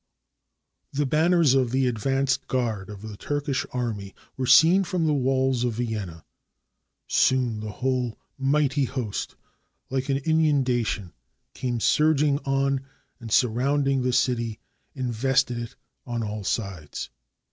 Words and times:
]The 0.93 1.05
banners 1.05 1.53
of 1.53 1.69
the 1.69 1.85
advance 1.85 2.35
guard 2.37 2.89
of 2.89 3.03
the 3.03 3.15
Turkish 3.15 3.67
army 3.71 4.15
were 4.35 4.47
seen 4.47 4.83
from 4.83 5.05
the 5.05 5.13
walls 5.13 5.63
of 5.63 5.73
Vienna. 5.73 6.25
Soon 7.07 7.59
the 7.59 7.69
whole 7.69 8.17
mighty 8.35 8.85
host, 8.85 9.35
like 9.91 10.09
an 10.09 10.17
inundation, 10.17 11.13
came 11.53 11.79
surging 11.79 12.39
on, 12.45 12.81
and, 13.19 13.31
surrounding 13.31 14.01
the 14.01 14.11
city, 14.11 14.57
invested 14.95 15.59
it 15.59 15.75
on 16.07 16.23
all 16.23 16.43
sides. 16.43 17.11